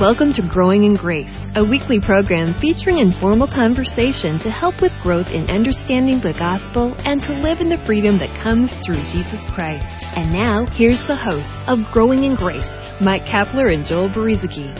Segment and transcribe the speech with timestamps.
[0.00, 5.28] Welcome to Growing in Grace, a weekly program featuring informal conversation to help with growth
[5.28, 9.84] in understanding the gospel and to live in the freedom that comes through Jesus Christ.
[10.16, 12.66] And now, here's the hosts of Growing in Grace,
[13.02, 14.74] Mike Kapler and Joel Brueseke.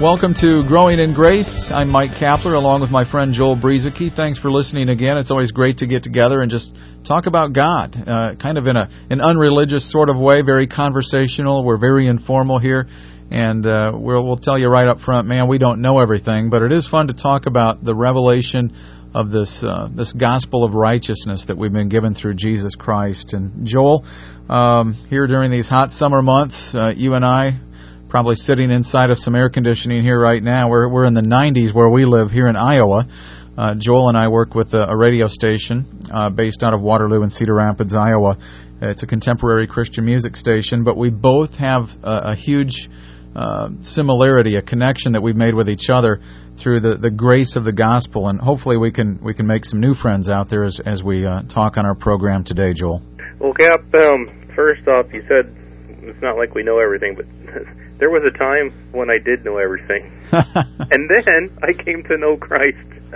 [0.00, 1.72] Welcome to Growing in Grace.
[1.72, 4.14] I'm Mike Kapler along with my friend Joel Brueseke.
[4.14, 5.18] Thanks for listening again.
[5.18, 8.76] It's always great to get together and just talk about God, uh, kind of in
[8.76, 11.64] a an unreligious sort of way, very conversational.
[11.64, 12.86] We're very informal here.
[13.30, 16.62] And uh, we'll, we'll tell you right up front, man, we don't know everything, but
[16.62, 18.76] it is fun to talk about the revelation
[19.14, 23.32] of this uh, this gospel of righteousness that we've been given through Jesus Christ.
[23.32, 24.04] And Joel,
[24.48, 27.60] um, here during these hot summer months, uh, you and I
[28.08, 30.68] probably sitting inside of some air conditioning here right now.
[30.68, 33.08] We're we're in the 90s where we live here in Iowa.
[33.56, 37.22] Uh, Joel and I work with a, a radio station uh, based out of Waterloo
[37.22, 38.36] and Cedar Rapids, Iowa.
[38.82, 42.88] It's a contemporary Christian music station, but we both have a, a huge
[43.34, 46.20] uh, similarity, a connection that we've made with each other
[46.62, 49.80] through the, the grace of the gospel, and hopefully we can we can make some
[49.80, 53.02] new friends out there as as we uh, talk on our program today, Joel.
[53.40, 55.54] Well, Cap, um, first off, you said
[56.02, 57.26] it's not like we know everything, but
[57.98, 62.36] there was a time when I did know everything, and then I came to know
[62.36, 62.78] Christ.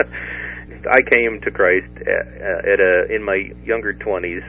[0.89, 2.27] I came to Christ at,
[2.67, 4.43] at a in my younger twenties.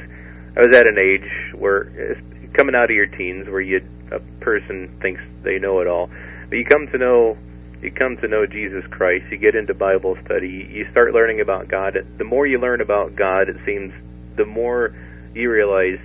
[0.57, 1.29] I was at an age
[1.59, 1.89] where
[2.53, 6.09] coming out of your teens where you a person thinks they know it all.
[6.50, 7.38] But you come to know
[7.81, 11.69] you come to know Jesus Christ, you get into Bible study, you start learning about
[11.69, 11.97] God.
[12.17, 13.94] The more you learn about God, it seems
[14.36, 14.94] the more
[15.33, 16.00] you realize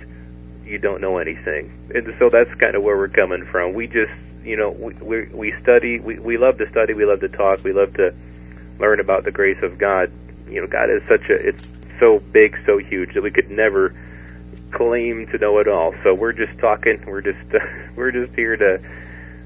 [0.63, 1.71] you don't know anything.
[1.93, 3.73] And so that's kind of where we're coming from.
[3.73, 7.19] We just, you know, we we, we study, we we love to study, we love
[7.21, 8.13] to talk, we love to
[8.79, 10.11] learn about the grace of God.
[10.47, 11.63] You know, God is such a it's
[11.99, 13.93] so big, so huge that we could never
[14.75, 15.93] claim to know it all.
[16.03, 17.03] So we're just talking.
[17.07, 17.59] We're just uh,
[17.97, 18.77] we're just here to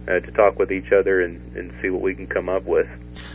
[0.08, 2.88] uh, to talk with each other and and see what we can come up with.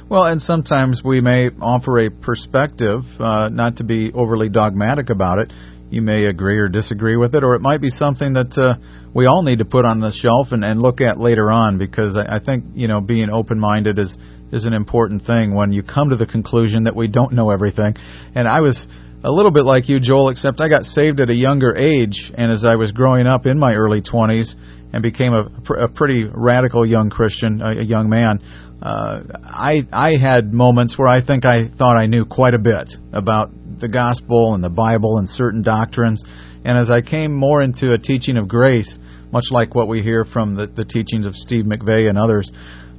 [0.09, 5.39] Well, and sometimes we may offer a perspective, uh, not to be overly dogmatic about
[5.39, 5.53] it.
[5.91, 8.77] You may agree or disagree with it, or it might be something that uh,
[9.15, 11.79] we all need to put on the shelf and, and look at later on.
[11.79, 14.17] Because I, I think you know being open-minded is
[14.53, 17.95] is an important thing when you come to the conclusion that we don't know everything.
[18.35, 18.87] And I was
[19.25, 22.53] a little bit like you, Joel, except I got saved at a younger age, and
[22.53, 24.55] as I was growing up in my early 20s
[24.93, 28.43] and became a, a pretty radical young Christian, a, a young man,
[28.83, 32.95] uh, I I had moments where I think I thought I knew quite a bit
[33.15, 36.23] about the gospel and the Bible and certain doctrines,
[36.65, 38.99] and as I came more into a teaching of grace,
[39.33, 42.53] much like what we hear from the, the teachings of Steve McVey and others,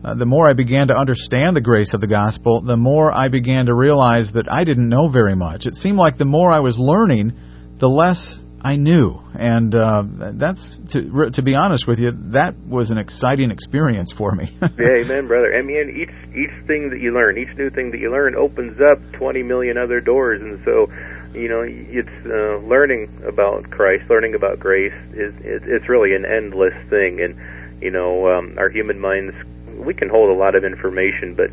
[0.06, 3.28] uh, the more I began to understand the grace of the gospel, the more I
[3.30, 5.66] began to realize that I didn't know very much.
[5.66, 7.34] It seemed like the more I was learning,
[7.80, 12.92] the less I knew, and uh, that's to to be honest with you, that was
[12.92, 14.56] an exciting experience for me.
[14.62, 15.56] yeah, amen, brother.
[15.58, 18.80] I mean, each each thing that you learn, each new thing that you learn, opens
[18.82, 20.86] up twenty million other doors, and so
[21.34, 26.74] you know it's uh, learning about Christ, learning about grace is it's really an endless
[26.90, 29.36] thing, and you know um, our human minds
[29.78, 31.50] we can hold a lot of information, but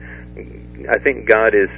[0.89, 1.71] I think God is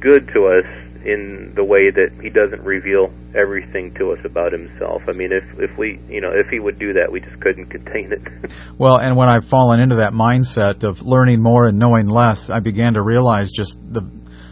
[0.00, 0.66] good to us
[1.04, 5.02] in the way that he doesn't reveal everything to us about himself.
[5.08, 7.66] I mean, if if we, you know, if he would do that, we just couldn't
[7.66, 8.52] contain it.
[8.78, 12.60] well, and when I've fallen into that mindset of learning more and knowing less, I
[12.60, 14.02] began to realize just the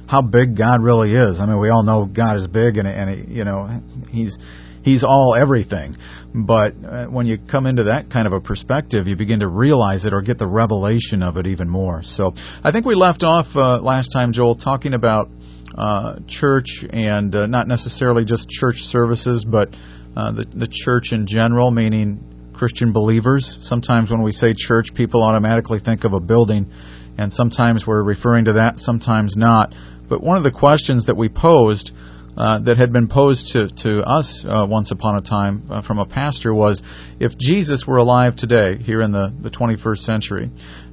[0.09, 1.39] how big God really is.
[1.39, 3.69] I mean, we all know God is big, and and you know,
[4.11, 4.39] he's
[4.83, 5.97] he's all everything.
[6.35, 10.05] But uh, when you come into that kind of a perspective, you begin to realize
[10.05, 12.03] it or get the revelation of it even more.
[12.03, 15.31] So I think we left off uh, last time, Joel, talking about
[15.77, 19.69] uh, church and uh, not necessarily just church services, but
[20.17, 23.59] uh, the, the church in general, meaning Christian believers.
[23.63, 26.71] Sometimes when we say church, people automatically think of a building,
[27.17, 29.75] and sometimes we're referring to that, sometimes not.
[30.09, 31.93] But one of the questions that we posed
[32.39, 35.99] uh, that had been posed to, to us uh, once upon a time uh, from
[35.99, 36.81] a pastor was
[37.19, 40.49] if Jesus were alive today, here in the, the 21st century,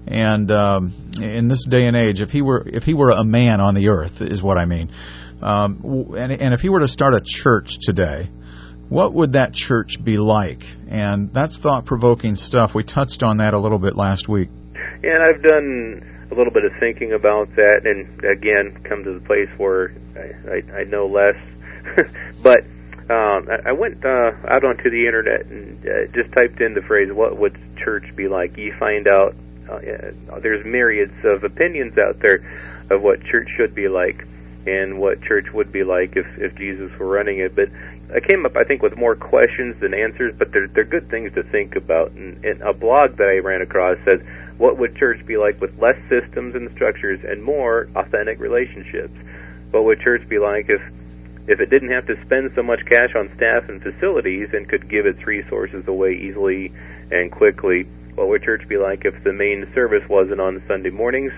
[0.07, 3.61] and um, in this day and age, if he were if he were a man
[3.61, 4.91] on the earth, is what I mean,
[5.43, 8.27] um, and, and if he were to start a church today,
[8.89, 10.63] what would that church be like?
[10.89, 12.71] And that's thought provoking stuff.
[12.73, 14.49] We touched on that a little bit last week.
[15.03, 19.25] And I've done a little bit of thinking about that, and again, come to the
[19.25, 21.35] place where I, I, I know less.
[22.41, 22.61] but
[23.09, 26.81] um, I, I went uh, out onto the internet and uh, just typed in the
[26.81, 29.35] phrase "What would church be like?" You find out
[29.69, 32.41] uh, there's myriads of opinions out there
[32.89, 34.25] of what church should be like
[34.65, 37.55] and what church would be like if if Jesus were running it.
[37.55, 37.69] But
[38.15, 40.33] I came up, I think, with more questions than answers.
[40.37, 42.11] But they're they're good things to think about.
[42.11, 44.21] And, and a blog that I ran across says
[44.57, 49.13] What would church be like with less systems and structures and more authentic relationships?
[49.71, 50.81] What would church be like if
[51.47, 54.89] if it didn't have to spend so much cash on staff and facilities and could
[54.89, 56.73] give its resources away easily
[57.11, 57.83] and quickly?
[58.15, 61.33] What would church be like if the main service wasn't on Sunday mornings?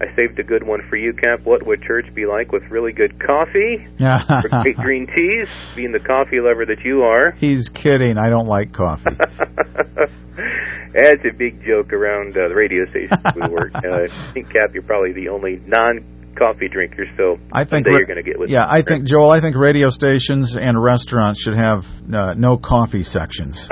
[0.00, 1.40] I saved a good one for you, Cap.
[1.44, 3.86] What would church be like with really good coffee?
[4.62, 7.32] great green teas, being the coffee lover that you are.
[7.32, 8.16] He's kidding.
[8.16, 9.04] I don't like coffee.
[10.94, 13.72] That's a big joke around uh, the radio station we work.
[13.80, 16.04] Uh, I think, Cap, you're probably the only non
[16.38, 19.30] coffee drinker, so I think you're going to get with Yeah, I think Joel.
[19.30, 23.66] I think radio stations and restaurants should have uh, no coffee sections.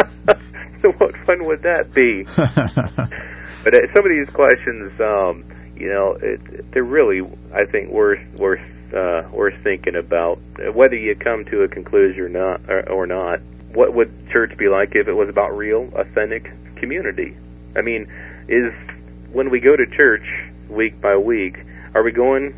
[0.83, 2.25] so what fun would that be?
[2.37, 5.45] but uh, some of these questions, um,
[5.79, 7.23] you know, it, they're really,
[7.55, 8.61] I think, worth worth
[8.95, 10.39] uh, worth thinking about.
[10.73, 13.41] Whether you come to a conclusion or not, or, or not,
[13.73, 17.37] what would church be like if it was about real, authentic community?
[17.77, 18.11] I mean,
[18.49, 18.73] is
[19.33, 20.25] when we go to church
[20.69, 21.57] week by week,
[21.95, 22.55] are we going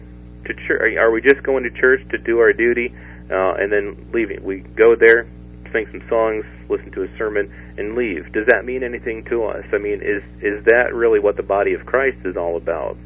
[0.46, 0.96] to church?
[0.96, 2.94] Are we just going to church to do our duty
[3.30, 4.42] uh, and then leaving?
[4.42, 5.26] We go there,
[5.72, 8.32] sing some songs, listen to a sermon, and leave.
[8.32, 9.64] Does that mean anything to us?
[9.72, 12.96] I mean, is is that really what the body of Christ is all about?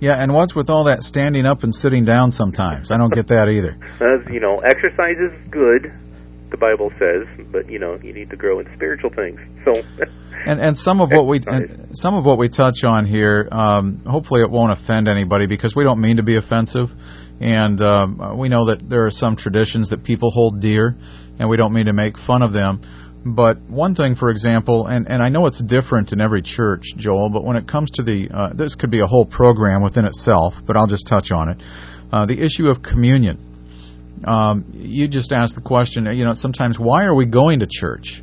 [0.00, 2.90] Yeah, and what's with all that standing up and sitting down sometimes?
[2.90, 3.76] I don't get that either.
[3.96, 5.92] As uh, you know, exercise is good,
[6.50, 9.38] the Bible says, but you know, you need to grow in spiritual things.
[9.64, 9.82] So
[10.46, 14.02] and and some of what we and some of what we touch on here, um,
[14.06, 16.90] hopefully it won't offend anybody because we don't mean to be offensive,
[17.40, 20.96] and um, we know that there are some traditions that people hold dear,
[21.38, 22.82] and we don't mean to make fun of them.
[23.24, 27.30] But one thing, for example, and, and I know it's different in every church, Joel,
[27.30, 30.54] but when it comes to the, uh, this could be a whole program within itself,
[30.66, 31.62] but I'll just touch on it.
[32.10, 33.46] Uh, the issue of communion.
[34.26, 38.22] Um, you just asked the question, you know, sometimes why are we going to church?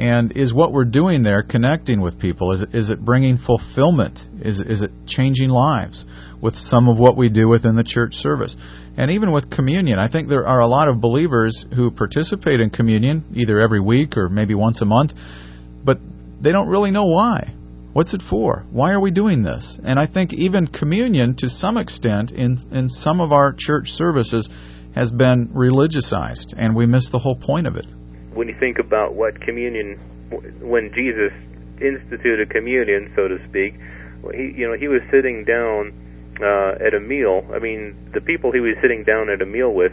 [0.00, 2.52] And is what we're doing there connecting with people?
[2.52, 4.18] Is it, is it bringing fulfillment?
[4.40, 6.06] Is, is it changing lives
[6.40, 8.56] with some of what we do within the church service?
[8.96, 12.70] And even with communion, I think there are a lot of believers who participate in
[12.70, 15.12] communion either every week or maybe once a month,
[15.84, 15.98] but
[16.40, 17.52] they don't really know why.
[17.92, 18.64] What's it for?
[18.70, 19.78] Why are we doing this?
[19.84, 24.48] And I think even communion, to some extent, in, in some of our church services,
[24.94, 27.86] has been religiousized, and we miss the whole point of it
[28.32, 29.98] when you think about what communion,
[30.60, 31.32] when Jesus
[31.80, 33.74] instituted communion, so to speak,
[34.34, 35.92] he, you know, he was sitting down
[36.42, 37.46] uh, at a meal.
[37.52, 39.92] I mean, the people he was sitting down at a meal with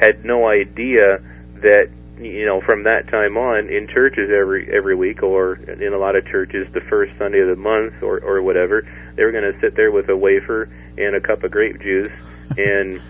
[0.00, 1.18] had no idea
[1.62, 1.90] that
[2.20, 6.16] you know from that time on in churches every every week or in a lot
[6.16, 8.82] of churches the first Sunday of the month or or whatever
[9.14, 10.64] they were going to sit there with a wafer
[10.96, 12.10] and a cup of grape juice
[12.56, 13.00] and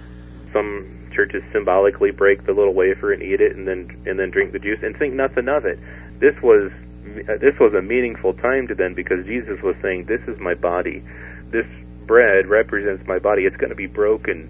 [0.52, 4.52] some churches symbolically break the little wafer and eat it, and then and then drink
[4.52, 5.78] the juice and think nothing of it.
[6.20, 6.70] This was
[7.26, 10.54] uh, this was a meaningful time to them because Jesus was saying, "This is my
[10.54, 11.02] body.
[11.50, 11.66] This
[12.06, 13.42] bread represents my body.
[13.42, 14.46] It's going to be broken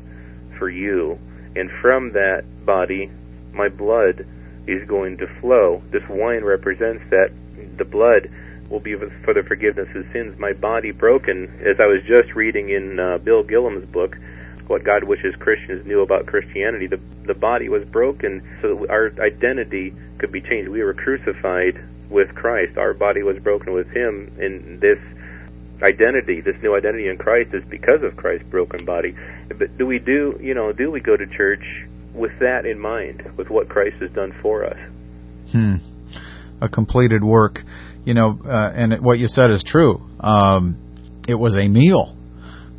[0.59, 1.19] for you,
[1.57, 3.11] and from that body,
[3.55, 4.29] my blood
[4.67, 5.81] is going to flow.
[5.91, 7.33] This wine represents that
[7.79, 8.29] the blood."
[8.69, 8.95] will be
[9.25, 10.39] for the forgiveness of sins.
[10.39, 14.15] My body broken, as I was just reading in uh, Bill Gillham's book,
[14.69, 16.87] what God wishes Christians knew about Christianity.
[16.87, 20.71] The the body was broken so that our identity could be changed.
[20.71, 22.79] We were crucified with Christ.
[22.79, 24.99] Our body was broken with Him, and this
[25.83, 29.15] identity, this new identity in Christ, is because of Christ's broken body.
[29.49, 31.65] But do we do you know do we go to church
[32.15, 34.79] with that in mind, with what Christ has done for us?
[35.53, 35.75] Hmm.
[36.61, 37.63] A completed work,
[38.05, 40.03] you know, uh, and what you said is true.
[40.19, 40.77] Um,
[41.29, 42.18] it was a meal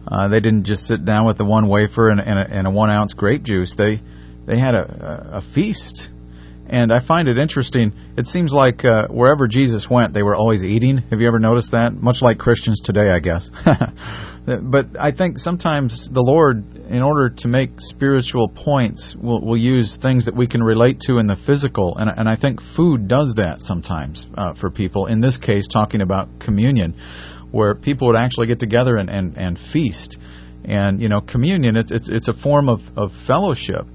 [0.10, 2.72] uh, they didn't just sit down with the one wafer and, and, a, and a
[2.72, 3.76] one ounce grape juice.
[3.78, 4.02] They
[4.48, 6.10] they had a, a feast,
[6.66, 7.94] and I find it interesting.
[8.18, 10.98] It seems like uh, wherever Jesus went, they were always eating.
[11.12, 11.94] Have you ever noticed that?
[11.94, 13.52] Much like Christians today, I guess.
[14.62, 19.96] but I think sometimes the Lord, in order to make spiritual points, will will use
[20.02, 23.36] things that we can relate to in the physical, and and I think food does
[23.36, 25.06] that sometimes uh, for people.
[25.06, 26.96] In this case, talking about communion
[27.52, 30.18] where people would actually get together and, and, and feast.
[30.64, 33.88] And, you know, communion, it's, it's, it's a form of, of fellowship.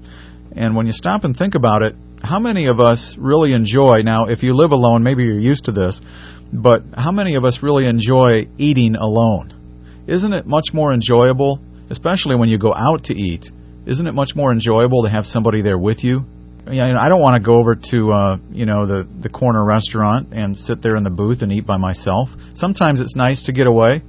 [0.55, 4.25] And when you stop and think about it, how many of us really enjoy, now,
[4.25, 6.01] if you live alone, maybe you're used to this,
[6.51, 9.53] but how many of us really enjoy eating alone?
[10.07, 11.59] Isn't it much more enjoyable,
[11.89, 13.49] especially when you go out to eat?
[13.85, 16.25] Isn't it much more enjoyable to have somebody there with you
[16.67, 19.63] you know, I don't want to go over to uh, you know the the corner
[19.63, 22.29] restaurant and sit there in the booth and eat by myself.
[22.53, 24.01] Sometimes it's nice to get away,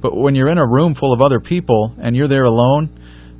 [0.00, 2.90] but when you're in a room full of other people and you're there alone,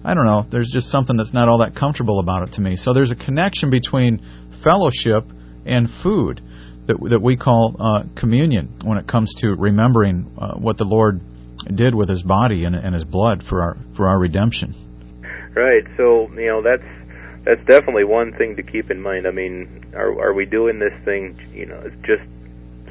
[0.05, 0.47] I don't know.
[0.51, 2.77] There's just something that's not all that comfortable about it to me.
[2.77, 4.21] So there's a connection between
[4.63, 5.25] fellowship
[5.67, 6.41] and food.
[6.87, 11.21] that that we call uh, communion when it comes to remembering uh, what the Lord
[11.73, 14.75] did with His body and, and His blood for our for our redemption.
[15.55, 15.85] Right.
[15.97, 16.83] So you know that's
[17.45, 19.27] that's definitely one thing to keep in mind.
[19.27, 21.39] I mean, are are we doing this thing?
[21.53, 22.23] You know, just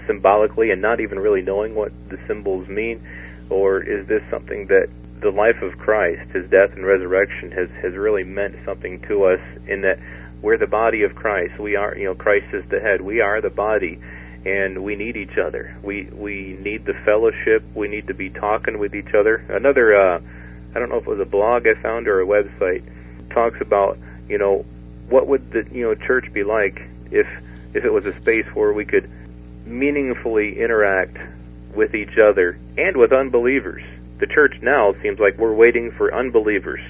[0.08, 3.06] symbolically and not even really knowing what the symbols mean,
[3.50, 4.90] or is this something that
[5.22, 9.40] the life of Christ, His death and resurrection, has has really meant something to us
[9.68, 10.00] in that
[10.42, 11.60] we're the body of Christ.
[11.60, 13.02] We are, you know, Christ is the head.
[13.02, 14.02] We are the body,
[14.46, 15.78] and we need each other.
[15.84, 17.64] We we need the fellowship.
[17.76, 19.36] We need to be talking with each other.
[19.50, 20.20] Another, uh,
[20.76, 22.84] I don't know if it was a blog I found or a website,
[23.34, 23.98] talks about,
[24.32, 24.66] you know,
[25.10, 27.28] what would the you know church be like if
[27.74, 29.10] if it was a space where we could
[29.66, 31.18] meaningfully interact
[31.76, 33.84] with each other and with unbelievers.
[34.20, 36.82] The church now seems like we're waiting for unbelievers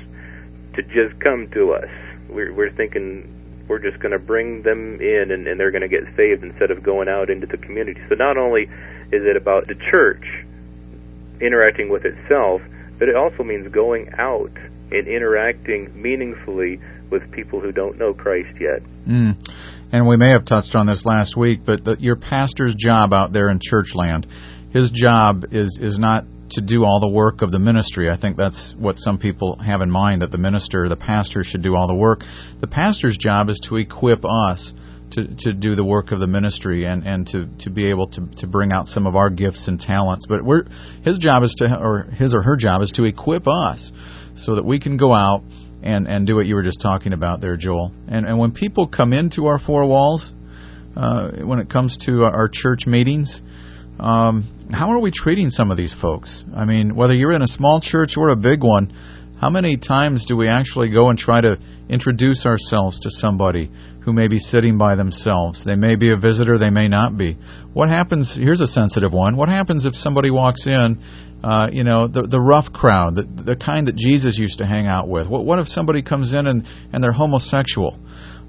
[0.76, 1.90] to just come to us.
[2.30, 5.88] We're, we're thinking we're just going to bring them in and, and they're going to
[5.88, 8.02] get saved instead of going out into the community.
[8.10, 10.24] So not only is it about the church
[11.40, 12.62] interacting with itself,
[13.00, 14.52] but it also means going out
[14.92, 16.82] and interacting meaningfully
[17.12, 18.82] with people who don't know Christ yet.
[19.08, 19.38] Mm.
[19.92, 23.34] And we may have touched on this last week, but the, your pastor's job out
[23.34, 24.26] there in church land,
[24.72, 28.10] his job is is not to do all the work of the ministry.
[28.10, 31.62] I think that's what some people have in mind that the minister, the pastor, should
[31.62, 32.24] do all the work.
[32.60, 34.74] The pastor's job is to equip us
[35.12, 38.28] to, to do the work of the ministry and, and to, to be able to,
[38.38, 40.26] to bring out some of our gifts and talents.
[40.28, 40.64] But we're,
[41.04, 43.92] his job is to, or his or her job is to equip us
[44.36, 45.44] so that we can go out
[45.84, 47.92] and, and do what you were just talking about there, Joel.
[48.08, 50.32] And, and when people come into our four walls,
[50.96, 53.42] uh, when it comes to our church meetings,
[54.00, 56.44] um, how are we treating some of these folks?
[56.56, 58.94] I mean, whether you're in a small church or a big one,
[59.40, 61.58] how many times do we actually go and try to
[61.90, 63.72] introduce ourselves to somebody
[64.04, 65.64] who may be sitting by themselves?
[65.64, 67.38] They may be a visitor, they may not be.
[67.74, 68.36] What happens?
[68.36, 69.36] Here's a sensitive one.
[69.36, 71.02] What happens if somebody walks in,
[71.44, 74.88] uh, you know, the the rough crowd, the the kind that Jesus used to hang
[74.88, 75.28] out with?
[75.28, 77.98] What what if somebody comes in and and they're homosexual?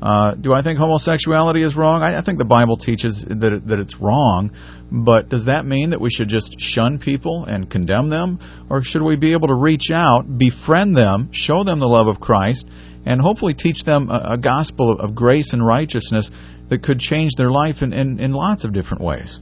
[0.03, 2.03] Uh, do I think homosexuality is wrong?
[2.03, 4.51] I, I think the Bible teaches that it, that it's wrong,
[4.91, 9.03] but does that mean that we should just shun people and condemn them, or should
[9.03, 12.67] we be able to reach out, befriend them, show them the love of Christ,
[13.07, 16.31] and hopefully teach them a, a gospel of, of, grace and righteousness
[16.69, 19.39] that could change their life in, in, in lots of different ways?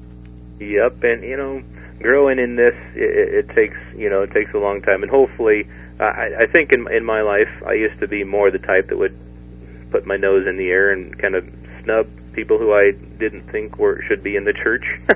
[0.61, 1.62] Yep, and you know,
[2.00, 5.69] growing in this, it, it takes you know it takes a long time, and hopefully,
[5.99, 8.99] I, I think in in my life, I used to be more the type that
[8.99, 9.16] would
[9.90, 11.45] put my nose in the air and kind of
[11.83, 14.85] snub people who I didn't think were should be in the church.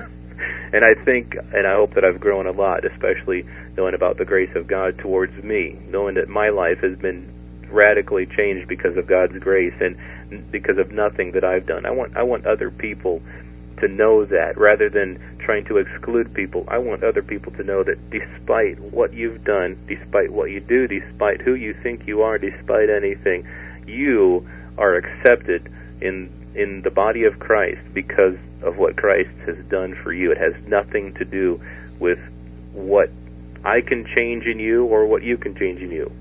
[0.73, 3.45] and I think and I hope that I've grown a lot, especially
[3.77, 7.31] knowing about the grace of God towards me, knowing that my life has been
[7.69, 9.97] radically changed because of God's grace and
[10.51, 11.85] because of nothing that I've done.
[11.85, 13.21] I want I want other people
[13.79, 16.65] to know that rather than trying to exclude people.
[16.67, 20.87] I want other people to know that despite what you've done, despite what you do,
[20.87, 23.47] despite who you think you are, despite anything,
[23.85, 24.47] you
[24.77, 25.71] are accepted
[26.01, 30.31] in in the body of Christ because of what Christ has done for you.
[30.31, 31.61] It has nothing to do
[31.99, 32.19] with
[32.71, 33.09] what
[33.63, 36.11] I can change in you or what you can change in you.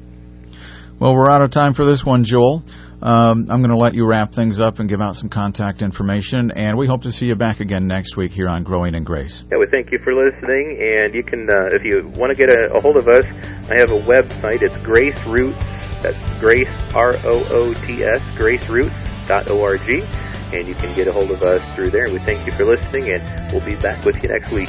[1.01, 2.63] Well, we're out of time for this one, Joel.
[3.03, 6.51] Um, I'm going to let you wrap things up and give out some contact information,
[6.53, 9.45] and we hope to see you back again next week here on Growing in Grace.
[9.51, 12.51] Yeah, we thank you for listening, and you can, uh, if you want to get
[12.51, 14.63] a, a hold of us, I have a website.
[14.63, 15.59] It's Grace Roots
[16.05, 19.89] that's Grace, R O O T S, graceroots.org.
[20.53, 22.13] And you can get a hold of us through there.
[22.13, 24.69] We thank you for listening, and we'll be back with you next week.